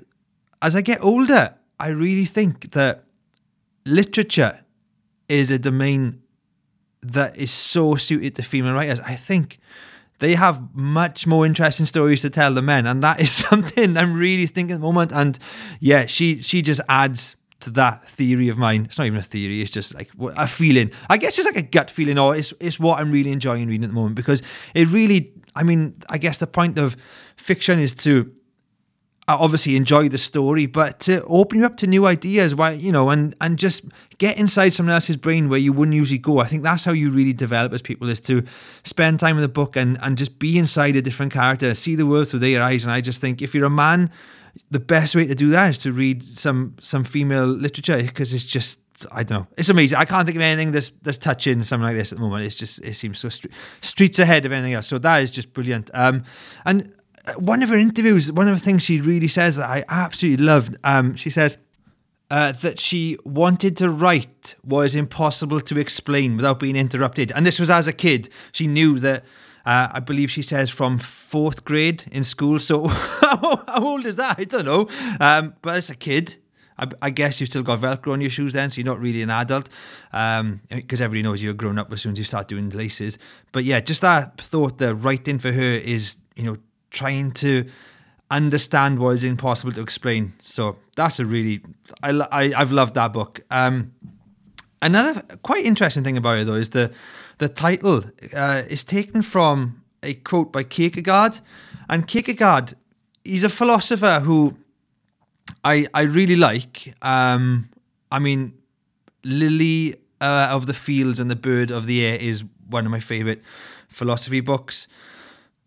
[0.60, 3.03] as I get older, I really think that
[3.84, 4.60] literature
[5.28, 6.22] is a domain
[7.02, 9.00] that is so suited to female writers.
[9.00, 9.58] I think
[10.20, 14.14] they have much more interesting stories to tell than men, and that is something I'm
[14.14, 15.12] really thinking at the moment.
[15.12, 15.38] And
[15.80, 18.84] yeah, she she just adds to that theory of mine.
[18.84, 20.90] It's not even a theory; it's just like a feeling.
[21.08, 23.84] I guess it's like a gut feeling, or it's it's what I'm really enjoying reading
[23.84, 24.42] at the moment because
[24.74, 25.32] it really.
[25.56, 26.96] I mean, I guess the point of
[27.36, 28.32] fiction is to
[29.28, 33.10] obviously enjoy the story, but to open you up to new ideas, why you know,
[33.10, 33.84] and and just
[34.18, 36.38] get inside someone else's brain where you wouldn't usually go.
[36.40, 38.44] I think that's how you really develop as people is to
[38.84, 42.06] spend time in the book and and just be inside a different character, see the
[42.06, 42.84] world through their eyes.
[42.84, 44.10] And I just think if you're a man,
[44.70, 48.44] the best way to do that is to read some some female literature because it's
[48.44, 49.46] just I don't know.
[49.56, 49.98] It's amazing.
[49.98, 52.44] I can't think of anything that's that's touching something like this at the moment.
[52.44, 53.28] It's just it seems so
[53.80, 54.86] streets ahead of anything else.
[54.86, 55.90] So that is just brilliant.
[55.94, 56.24] Um,
[56.64, 56.92] and
[57.36, 60.76] one of her interviews, one of the things she really says that I absolutely loved,
[60.84, 61.56] um, she says
[62.30, 67.32] uh, that she wanted to write was impossible to explain without being interrupted.
[67.32, 68.28] And this was as a kid.
[68.52, 69.24] She knew that,
[69.64, 72.60] uh, I believe she says, from fourth grade in school.
[72.60, 74.38] So how old is that?
[74.38, 74.88] I don't know.
[75.20, 76.36] Um, but as a kid,
[76.76, 79.22] I, I, guess you've still got Velcro on your shoes then, so you're not really
[79.22, 79.68] an adult.
[80.10, 83.16] Because um, everybody knows you're grown up as soon as you start doing laces.
[83.52, 86.56] But yeah, just that thought that writing for her is, you know,
[86.94, 87.64] trying to
[88.30, 90.32] understand what is impossible to explain.
[90.42, 91.60] So that's a really,
[92.02, 93.42] I, I have loved that book.
[93.50, 93.92] Um,
[94.80, 96.90] another quite interesting thing about it though is the
[97.38, 98.04] the title
[98.34, 101.40] uh, is taken from a quote by Kierkegaard,
[101.88, 102.74] and Kierkegaard,
[103.24, 104.56] he's a philosopher who
[105.64, 106.94] I I really like.
[107.02, 107.70] Um,
[108.12, 108.52] I mean,
[109.24, 113.00] Lily uh, of the Fields and the Bird of the Air is one of my
[113.00, 113.42] favorite
[113.88, 114.86] philosophy books.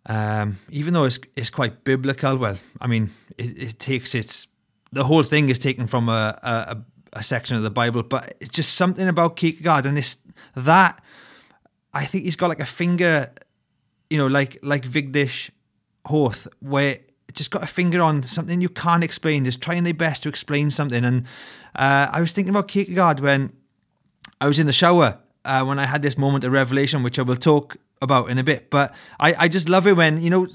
[0.07, 4.47] Um, even though it's it's quite biblical, well, I mean, it, it takes its
[4.91, 6.77] the whole thing is taken from a, a,
[7.13, 10.17] a section of the Bible, but it's just something about Kierkegaard and this
[10.55, 11.01] that
[11.93, 13.31] I think he's got like a finger,
[14.09, 15.49] you know, like like Vigdis
[16.05, 16.99] Hjorth, where
[17.33, 20.71] just got a finger on something you can't explain, just trying their best to explain
[20.71, 21.03] something.
[21.03, 21.25] And
[21.75, 23.51] uh, I was thinking about Kierkegaard when
[24.39, 27.23] I was in the shower uh, when I had this moment of revelation, which I
[27.23, 28.69] will talk about in a bit.
[28.69, 30.47] But I, I just love it when you know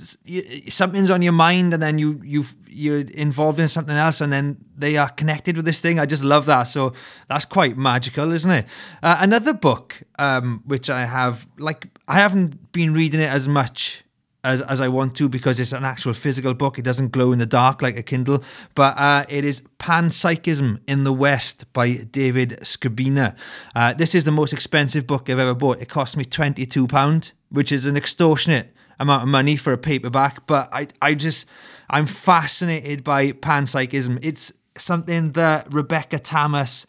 [0.68, 4.56] something's on your mind and then you you you're involved in something else and then
[4.76, 5.98] they are connected with this thing.
[5.98, 6.64] I just love that.
[6.64, 6.92] So
[7.28, 8.66] that's quite magical, isn't it?
[9.02, 14.04] Uh, another book um, which I have like I haven't been reading it as much
[14.44, 16.78] as, as I want to because it's an actual physical book.
[16.78, 18.42] It doesn't glow in the dark like a Kindle,
[18.74, 23.36] but uh, it is Panpsychism in the West by David Skrbina.
[23.74, 25.80] Uh, this is the most expensive book I've ever bought.
[25.80, 30.68] It cost me £22, which is an extortionate amount of money for a paperback, but
[30.72, 31.46] I, I just,
[31.90, 34.18] I'm fascinated by panpsychism.
[34.22, 36.86] It's something that Rebecca Tamás,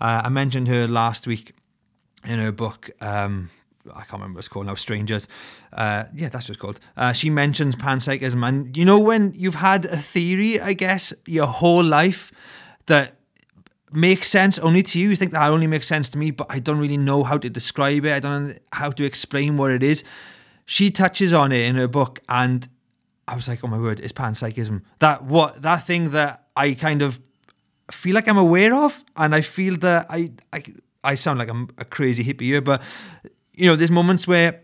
[0.00, 1.54] uh, I mentioned her last week
[2.24, 3.50] in her book, um,
[3.90, 5.26] I can't remember what it's called now, Strangers.
[5.72, 6.80] Uh, yeah, that's what it's called.
[6.96, 8.46] Uh, she mentions panpsychism.
[8.46, 12.32] And you know, when you've had a theory, I guess, your whole life
[12.86, 13.16] that
[13.92, 16.58] makes sense only to you, you think that only makes sense to me, but I
[16.58, 18.12] don't really know how to describe it.
[18.12, 20.04] I don't know how to explain what it is.
[20.64, 22.68] She touches on it in her book, and
[23.26, 24.82] I was like, oh my word, it's panpsychism.
[25.00, 27.20] That what that thing that I kind of
[27.90, 30.62] feel like I'm aware of, and I feel that I I
[31.04, 32.80] I sound like I'm a crazy hippie here, but
[33.54, 34.60] you know, there's moments where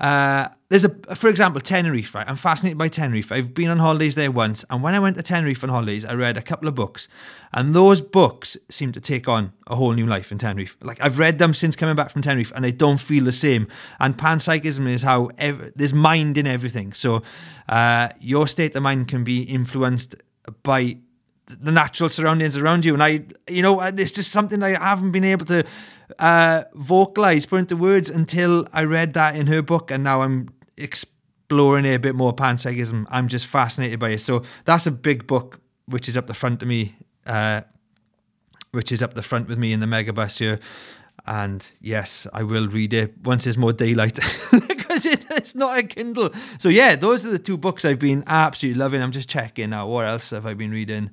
[0.00, 2.28] Uh, there's a, for example, Tenerife, right?
[2.28, 3.32] I'm fascinated by Tenerife.
[3.32, 6.14] I've been on holidays there once, and when I went to Tenerife on holidays, I
[6.14, 7.08] read a couple of books,
[7.50, 10.76] and those books seem to take on a whole new life in Tenerife.
[10.80, 13.66] Like I've read them since coming back from Tenerife, and they don't feel the same.
[13.98, 16.94] And panpsychism is how ev- there's mind in everything.
[16.94, 17.22] So
[17.68, 20.14] uh, your state of mind can be influenced
[20.62, 20.98] by
[21.48, 22.94] the natural surroundings around you.
[22.94, 25.64] And I, you know, it's just something I haven't been able to
[26.18, 30.48] uh, vocalize, put into words until I read that in her book, and now I'm
[30.76, 32.34] exploring it a bit more.
[32.34, 33.06] Panpsychism.
[33.10, 34.20] I'm just fascinated by it.
[34.20, 37.62] So that's a big book, which is up the front of me, uh,
[38.72, 40.60] which is up the front with me in the megabus here.
[41.26, 44.18] And yes, I will read it once there's more daylight
[45.06, 46.30] it, it's not a Kindle.
[46.58, 49.02] So yeah, those are the two books I've been absolutely loving.
[49.02, 51.10] I'm just checking out what else have I been reading.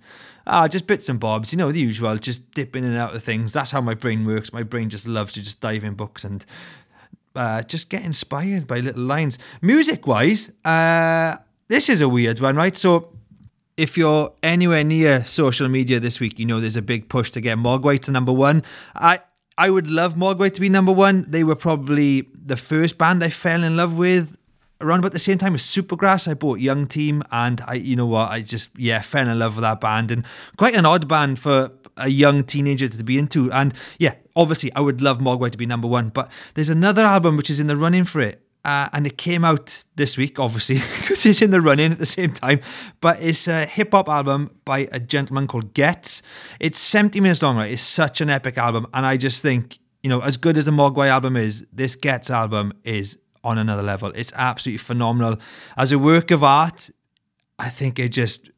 [0.48, 3.24] Ah, just bits and bobs, you know, the usual, just dipping in and out of
[3.24, 3.54] things.
[3.54, 4.54] That's how my brain works.
[4.54, 6.45] My brain just loves to just dive in books and
[7.36, 9.39] uh, just get inspired by little lines.
[9.62, 12.76] Music wise, uh, this is a weird one, right?
[12.76, 13.10] So
[13.78, 17.41] if you're anywhere near social media this week, you know there's a big push to
[17.41, 18.63] get Mogwai to number one.
[18.93, 19.19] I
[19.58, 21.26] I would love Mogwai to be number one.
[21.28, 24.38] They were probably the first band I fell in love with
[24.82, 26.28] around about the same time as Supergrass.
[26.28, 29.56] I bought Young Team, and I, you know what, I just yeah fell in love
[29.56, 30.26] with that band, and
[30.58, 33.52] quite an odd band for a young teenager to be into.
[33.52, 37.38] And yeah, obviously, I would love Mogwai to be number one, but there's another album
[37.38, 38.44] which is in the running for it.
[38.65, 42.06] Uh, and it came out this week, obviously, because it's in the running at the
[42.06, 42.60] same time.
[42.99, 46.23] But it's a hip hop album by a gentleman called Ghetts.
[46.60, 47.71] It's 70 minutes long, right?
[47.71, 48.88] It's such an epic album.
[48.91, 52.32] And I just think, you know, as good as the Mogwai album is, this Ghetts
[52.32, 54.12] album is on another level.
[54.15, 55.38] It's absolutely phenomenal.
[55.78, 56.89] As a work of art,
[57.60, 58.49] I think it just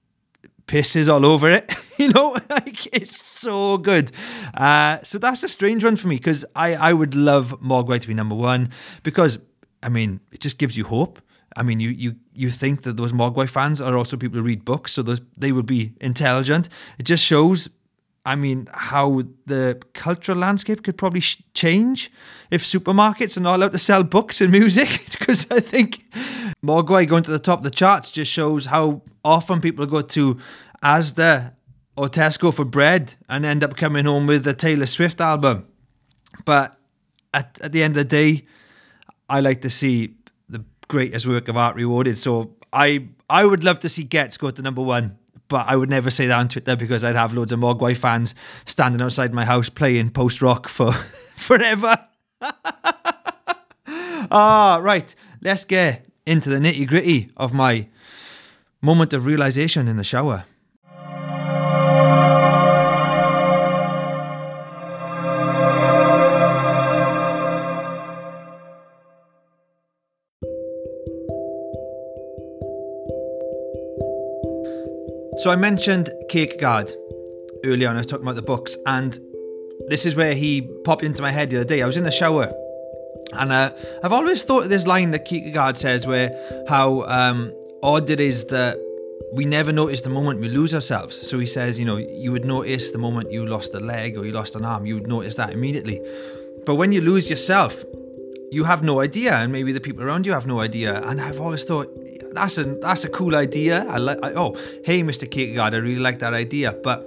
[0.67, 1.73] pisses all over it.
[1.97, 4.11] you know, like it's so good.
[4.53, 8.07] Uh, so that's a strange one for me because I, I would love Mogwai to
[8.07, 8.69] be number one
[9.03, 9.39] because
[9.83, 11.21] I mean, it just gives you hope.
[11.55, 14.63] I mean, you you you think that those Mogwai fans are also people who read
[14.65, 16.69] books, so those they would be intelligent.
[16.99, 17.69] It just shows,
[18.25, 22.11] I mean, how the cultural landscape could probably sh- change
[22.51, 25.05] if supermarkets are not allowed to sell books and music.
[25.19, 26.03] because I think
[26.63, 30.37] Mogwai going to the top of the charts just shows how often people go to
[30.83, 31.53] Asda
[31.95, 35.65] or Tesco for bread and end up coming home with the Taylor Swift album.
[36.45, 36.77] But
[37.33, 38.45] at, at the end of the day,
[39.29, 40.15] I like to see
[40.49, 42.17] the greatest work of art rewarded.
[42.17, 45.89] So I I would love to see Ghetts go to number one, but I would
[45.89, 48.35] never say that on Twitter because I'd have loads of Mogwai fans
[48.65, 51.97] standing outside my house playing post rock for forever.
[54.31, 55.13] ah, right.
[55.41, 57.87] Let's get into the nitty gritty of my
[58.81, 60.45] moment of realization in the shower.
[75.47, 76.91] So I mentioned Kierkegaard
[77.63, 77.95] earlier on.
[77.95, 79.17] I was talking about the books, and
[79.87, 81.81] this is where he popped into my head the other day.
[81.81, 82.53] I was in the shower,
[83.31, 83.71] and uh,
[84.03, 88.43] I've always thought of this line that Kierkegaard says, where how um, odd it is
[88.47, 88.77] that
[89.31, 91.15] we never notice the moment we lose ourselves.
[91.15, 94.25] So he says, you know, you would notice the moment you lost a leg or
[94.25, 96.01] you lost an arm, you would notice that immediately.
[96.65, 97.85] But when you lose yourself,
[98.51, 101.01] you have no idea, and maybe the people around you have no idea.
[101.03, 101.87] And I've always thought,
[102.37, 103.85] that's a that's a cool idea.
[103.85, 104.19] I like.
[104.21, 105.29] Oh, hey, Mr.
[105.29, 106.71] Kierkegaard, I really like that idea.
[106.71, 107.05] But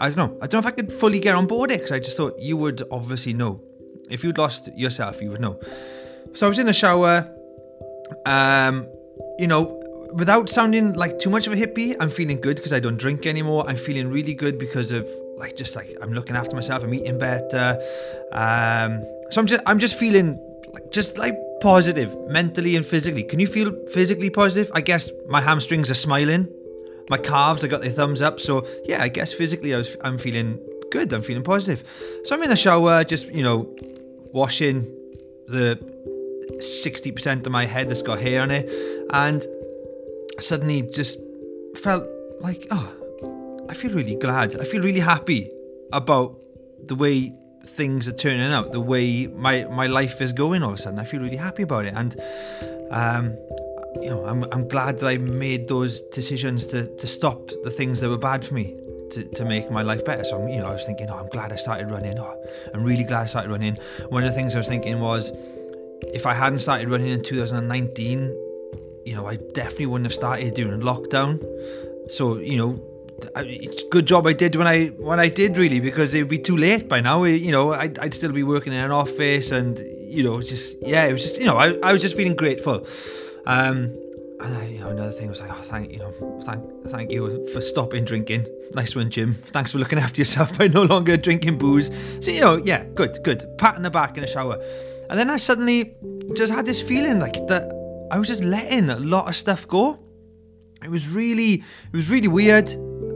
[0.00, 0.38] I don't know.
[0.42, 2.38] I don't know if I could fully get on board it because I just thought
[2.38, 3.60] you would obviously know.
[4.10, 5.60] If you'd lost yourself, you would know.
[6.34, 7.30] So I was in the shower.
[8.24, 8.86] Um,
[9.38, 9.78] you know,
[10.14, 13.26] without sounding like too much of a hippie, I'm feeling good because I don't drink
[13.26, 13.68] anymore.
[13.68, 16.82] I'm feeling really good because of like just like I'm looking after myself.
[16.82, 17.80] I'm eating better.
[18.32, 20.38] Um, so I'm just I'm just feeling
[20.90, 23.22] just like positive mentally and physically.
[23.22, 24.70] Can you feel physically positive?
[24.74, 26.48] I guess my hamstrings are smiling.
[27.10, 28.38] My calves, I got their thumbs up.
[28.40, 30.58] So yeah, I guess physically I was, I'm feeling
[30.90, 31.12] good.
[31.12, 31.82] I'm feeling positive.
[32.24, 33.74] So I'm in the shower, just you know,
[34.32, 34.84] washing
[35.48, 35.78] the
[36.58, 38.68] 60% of my head that's got hair on it,
[39.10, 39.46] and
[40.40, 41.18] suddenly just
[41.76, 42.06] felt
[42.40, 44.58] like, oh, I feel really glad.
[44.58, 45.50] I feel really happy
[45.92, 46.38] about
[46.86, 47.32] the way
[47.64, 50.62] things are turning out, the way my my life is going.
[50.62, 52.16] All of a sudden, I feel really happy about it, and
[52.90, 53.36] um,
[54.02, 58.00] you know, I'm I'm glad that I made those decisions to to stop the things
[58.00, 58.76] that were bad for me.
[59.12, 60.22] To, to make my life better.
[60.22, 62.18] So, I'm, you know, I was thinking, oh, I'm glad I started running.
[62.18, 62.44] Oh,
[62.74, 63.78] I'm really glad I started running.
[64.10, 65.32] One of the things I was thinking was,
[66.12, 68.20] if I hadn't started running in 2019,
[69.06, 71.40] you know, I definitely wouldn't have started during lockdown.
[72.10, 72.97] So, you know,
[73.36, 76.38] it's good job I did when I when I did really because it would be
[76.38, 77.24] too late by now.
[77.24, 81.06] You know, I'd, I'd still be working in an office, and you know, just yeah,
[81.06, 82.86] it was just you know, I, I was just feeling grateful.
[83.46, 83.96] Um,
[84.40, 87.46] and I, you know, another thing was like, oh, thank you know, thank thank you
[87.48, 88.46] for stopping drinking.
[88.74, 89.34] Nice one, Jim.
[89.46, 91.90] Thanks for looking after yourself by no longer drinking booze.
[92.20, 93.44] So you know, yeah, good, good.
[93.58, 94.62] Pat in the back in the shower,
[95.10, 95.96] and then I suddenly
[96.34, 97.72] just had this feeling like that
[98.10, 99.98] I was just letting a lot of stuff go.
[100.82, 102.68] It was really, it was really weird.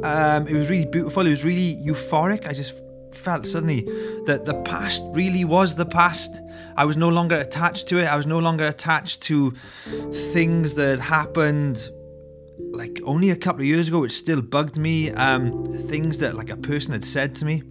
[0.03, 1.27] Um, it was really beautiful.
[1.27, 2.47] It was really euphoric.
[2.47, 2.75] I just
[3.13, 3.83] felt suddenly
[4.27, 6.41] that the past really was the past.
[6.77, 8.07] I was no longer attached to it.
[8.07, 9.53] I was no longer attached to
[10.33, 11.89] things that happened
[12.59, 15.11] like only a couple of years ago, which still bugged me.
[15.11, 17.63] Um, things that like a person had said to me,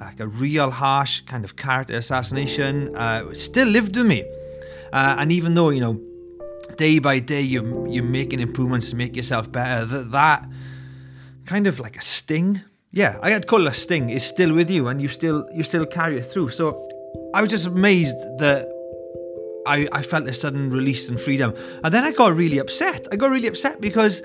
[0.00, 4.24] like a real harsh kind of character assassination, uh, still lived with me.
[4.92, 6.00] Uh, and even though you know,
[6.76, 10.48] day by day you're you're making improvements to make yourself better, that that
[11.46, 12.60] kind of like a sting.
[12.90, 14.10] Yeah, I had call it a sting.
[14.10, 16.50] Is still with you, and you still you still carry it through.
[16.50, 16.88] So
[17.34, 18.68] I was just amazed that
[19.66, 21.54] I, I felt this sudden release and freedom.
[21.82, 23.06] And then I got really upset.
[23.10, 24.22] I got really upset because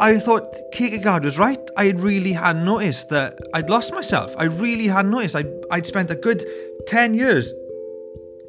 [0.00, 1.60] I thought Kierkegaard was right.
[1.76, 4.34] I really hadn't noticed that I'd lost myself.
[4.36, 5.36] I really hadn't noticed.
[5.36, 6.44] I'd, I'd spent a good
[6.86, 7.52] 10 years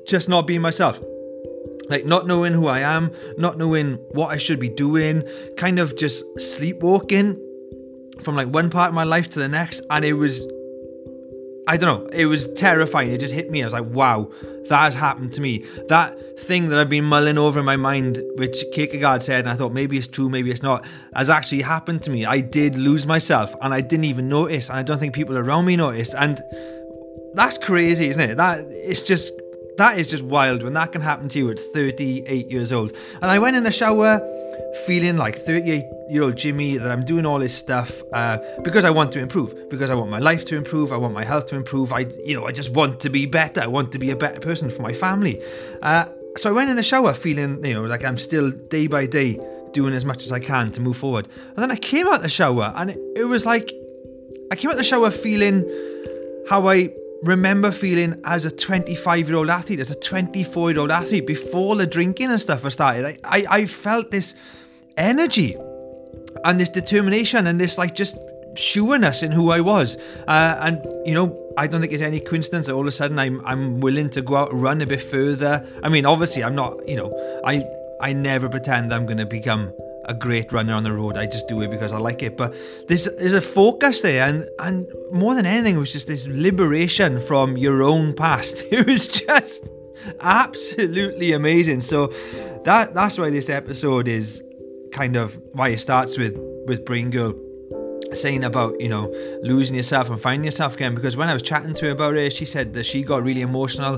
[0.07, 0.99] just not being myself.
[1.89, 5.23] Like, not knowing who I am, not knowing what I should be doing,
[5.57, 7.39] kind of just sleepwalking
[8.23, 9.81] from like one part of my life to the next.
[9.89, 10.45] And it was
[11.65, 13.11] I don't know, it was terrifying.
[13.11, 13.61] It just hit me.
[13.61, 14.29] I was like, wow,
[14.67, 15.65] that has happened to me.
[15.87, 19.55] That thing that I've been mulling over in my mind, which Kierkegaard said, and I
[19.55, 22.25] thought maybe it's true, maybe it's not, has actually happened to me.
[22.25, 24.69] I did lose myself and I didn't even notice.
[24.69, 26.15] And I don't think people around me noticed.
[26.15, 26.41] And
[27.33, 28.35] that's crazy, isn't it?
[28.35, 29.31] That it's just
[29.77, 32.91] that is just wild when that can happen to you at 38 years old.
[33.21, 34.19] And I went in the shower
[34.85, 38.89] feeling like 38 year old Jimmy that I'm doing all this stuff uh, because I
[38.89, 41.55] want to improve, because I want my life to improve, I want my health to
[41.55, 41.93] improve.
[41.93, 43.61] I, you know, I just want to be better.
[43.61, 45.41] I want to be a better person for my family.
[45.81, 46.05] Uh,
[46.37, 49.39] so I went in the shower feeling, you know, like I'm still day by day
[49.71, 51.27] doing as much as I can to move forward.
[51.55, 53.71] And then I came out the shower and it, it was like
[54.51, 55.63] I came out the shower feeling
[56.47, 60.91] how I remember feeling as a 25 year old athlete, as a 24 year old
[60.91, 63.05] athlete before the drinking and stuff was started.
[63.05, 64.35] I, I, I felt this
[64.97, 65.55] energy
[66.43, 68.17] and this determination and this like just
[68.55, 69.97] sureness in who I was.
[70.27, 73.17] Uh, and you know, I don't think it's any coincidence that all of a sudden
[73.17, 75.65] I'm I'm willing to go out and run a bit further.
[75.81, 77.63] I mean, obviously I'm not, you know, I
[78.01, 79.73] I never pretend I'm gonna become
[80.05, 81.17] a great runner on the road.
[81.17, 82.37] I just do it because I like it.
[82.37, 82.53] But
[82.87, 87.19] there's there's a focus there, and and more than anything, it was just this liberation
[87.21, 88.63] from your own past.
[88.71, 89.69] It was just
[90.19, 91.81] absolutely amazing.
[91.81, 92.07] So
[92.65, 94.41] that that's why this episode is
[94.91, 96.35] kind of why it starts with
[96.67, 97.33] with Brain Girl
[98.13, 99.11] saying about you know
[99.41, 102.31] losing yourself and finding yourself again because when I was chatting to her about it
[102.31, 103.97] she said that she got really emotional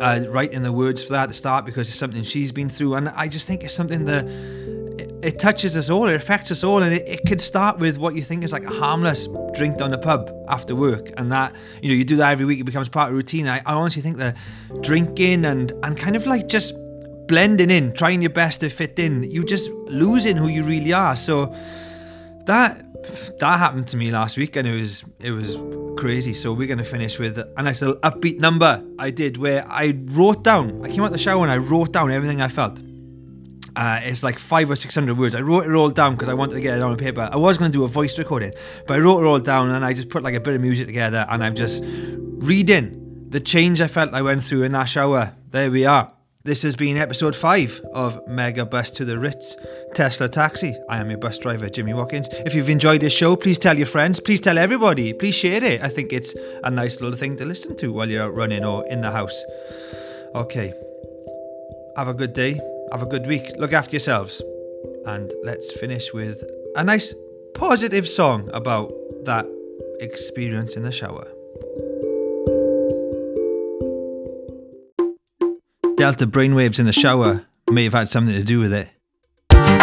[0.00, 2.94] uh, writing the words for that at the start because it's something she's been through
[2.94, 4.26] and I just think it's something that
[5.24, 8.14] it, touches us all it affects us all and it, it could start with what
[8.14, 11.88] you think is like a harmless drink down the pub after work and that you
[11.88, 14.18] know you do that every week it becomes part of routine I, I honestly think
[14.18, 14.36] that
[14.80, 16.74] drinking and and kind of like just
[17.26, 21.16] blending in, trying your best to fit in, you just losing who you really are.
[21.16, 21.54] So
[22.46, 22.84] that
[23.38, 25.56] that happened to me last week, and it was it was
[25.98, 26.34] crazy.
[26.34, 30.44] So we're gonna finish with a nice little upbeat number I did where I wrote
[30.44, 30.84] down.
[30.84, 32.78] I came out the shower and I wrote down everything I felt.
[33.76, 35.34] Uh, it's like five or six hundred words.
[35.34, 37.28] I wrote it all down because I wanted to get it on paper.
[37.30, 38.52] I was going to do a voice recording,
[38.86, 40.86] but I wrote it all down and I just put like a bit of music
[40.86, 45.34] together and I'm just reading the change I felt I went through in that shower.
[45.50, 46.12] There we are.
[46.44, 49.56] This has been episode 5 of Megabus to the Ritz
[49.94, 50.76] Tesla Taxi.
[50.90, 52.28] I am your bus driver, Jimmy Watkins.
[52.30, 55.82] If you've enjoyed this show, please tell your friends, please tell everybody, please share it.
[55.82, 58.86] I think it's a nice little thing to listen to while you're out running or
[58.88, 59.42] in the house.
[60.34, 60.74] Okay.
[61.96, 62.60] Have a good day,
[62.94, 64.40] have a good week, look after yourselves,
[65.04, 66.44] and let's finish with
[66.76, 67.12] a nice
[67.52, 69.44] positive song about that
[69.98, 71.24] experience in the shower.
[75.96, 78.88] Delta brainwaves in the shower may have had something to do with it.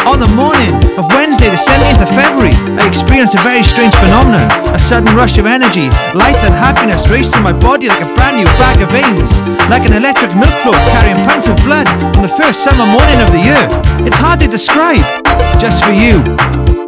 [0.10, 4.50] On the morning of Wednesday, the 17th of February, I experienced a very strange phenomenon.
[4.74, 8.42] A sudden rush of energy, light and happiness raced through my body like a brand
[8.42, 9.30] new bag of veins.
[9.70, 11.88] Like an electric milk float carrying pints of blood
[12.18, 13.62] on the first summer morning of the year.
[14.02, 15.06] It's hard to describe.
[15.62, 16.26] Just for you,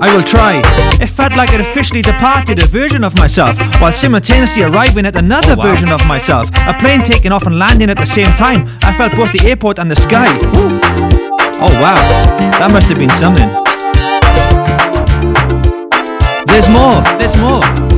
[0.01, 0.57] I will try.
[0.97, 5.53] It felt like it officially departed a version of myself while simultaneously arriving at another
[5.53, 6.49] oh, version of myself.
[6.65, 8.65] A plane taking off and landing at the same time.
[8.81, 10.33] I felt both the airport and the sky.
[10.51, 11.22] Woo.
[11.65, 11.95] Oh wow,
[12.59, 13.47] that must have been something.
[16.47, 17.92] There's more, there's more.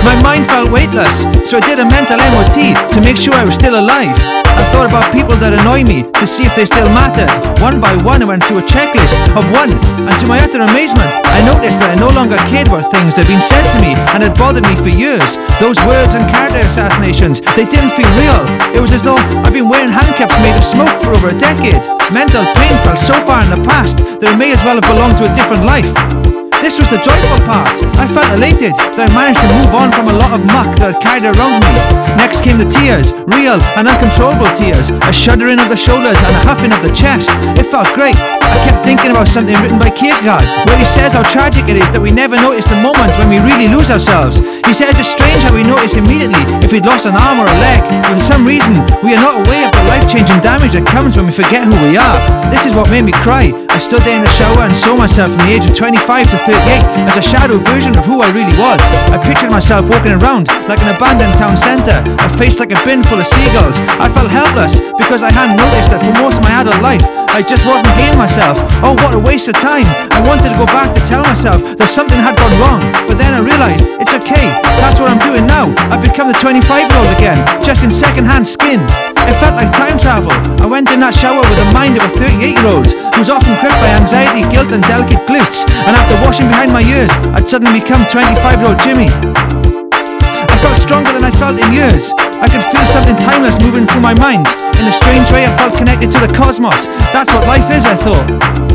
[0.00, 3.54] My mind felt weightless, so I did a mental MOT to make sure I was
[3.54, 4.16] still alive.
[4.48, 7.30] I thought about people that annoy me to see if they still mattered.
[7.60, 9.72] One by one, I went through a checklist of one,
[10.08, 13.28] and to my utter amazement, I noticed that I no longer cared what things had
[13.28, 15.36] been said to me and had bothered me for years.
[15.60, 18.40] Those words and character assassinations, they didn't feel real.
[18.72, 21.84] It was as though I'd been wearing handcuffs made of smoke for over a decade.
[22.12, 25.20] Mental pain felt so far in the past that it may as well have belonged
[25.20, 26.29] to a different life.
[26.60, 27.72] This was the joyful part.
[27.96, 30.92] I felt elated that I managed to move on from a lot of muck that
[30.92, 31.74] had carried around me.
[32.20, 36.42] Next came the tears, real and uncontrollable tears, a shuddering of the shoulders and a
[36.44, 37.32] huffing of the chest.
[37.56, 38.14] It felt great.
[38.44, 41.88] I kept thinking about something written by Kierkegaard, where he says how tragic it is
[41.96, 44.44] that we never notice the moments when we really lose ourselves.
[44.68, 47.56] He says it's strange how we notice immediately if we'd lost an arm or a
[47.64, 51.16] leg, but for some reason we are not aware of the life-changing damage that comes
[51.16, 52.18] when we forget who we are.
[52.52, 53.50] This is what made me cry.
[53.70, 56.38] I stood there in the shower and saw myself from the age of 25 to
[56.50, 58.82] 38 as a shadow version of who I really was.
[59.14, 63.06] I pictured myself walking around like an abandoned town centre, a face like a bin
[63.06, 63.78] full of seagulls.
[64.02, 67.46] I felt helpless because I hadn't noticed that for most of my adult life I
[67.46, 68.58] just wasn't being myself.
[68.82, 69.86] Oh, what a waste of time.
[70.10, 73.30] I wanted to go back to tell myself that something had gone wrong, but then
[73.30, 74.50] I realised it's okay.
[74.82, 75.70] That's what I'm doing now.
[75.94, 78.82] I've become the 25 year old again, just in second hand skin.
[79.28, 80.32] It felt like time travel.
[80.62, 83.52] I went in that shower with the mind of a 38 year old who's often
[83.60, 85.68] gripped by anxiety, guilt, and delicate glutes.
[85.84, 89.10] And after washing behind my ears, I'd suddenly become 25 year old Jimmy.
[89.12, 92.12] I felt stronger than I'd felt in years.
[92.40, 94.48] I could feel something timeless moving through my mind.
[94.80, 96.88] In a strange way, I felt connected to the cosmos.
[97.12, 98.69] That's what life is, I thought.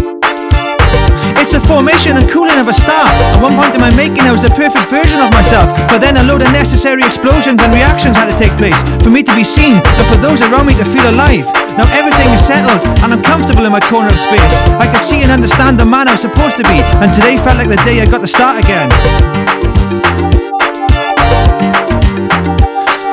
[1.45, 3.05] It's a formation and cooling of a star.
[3.05, 5.69] At one point in my making, I was the perfect version of myself.
[5.93, 8.73] But then a load of necessary explosions and reactions had to take place
[9.05, 11.45] for me to be seen and for those around me to feel alive.
[11.77, 14.53] Now everything is settled and I'm comfortable in my corner of space.
[14.81, 16.81] I can see and understand the man I'm supposed to be.
[16.97, 18.89] And today felt like the day I got to start again.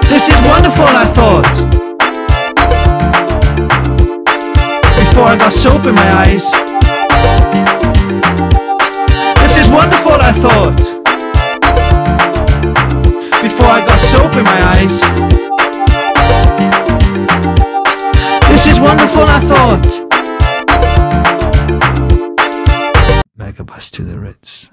[0.09, 1.53] This is wonderful, I thought.
[5.05, 6.72] Before I got soap in my eyes.
[10.33, 10.83] I thought.
[13.43, 15.01] Before I got soap in my eyes.
[18.49, 19.89] This is wonderful, I thought.
[23.37, 24.71] Megabus to the Ritz.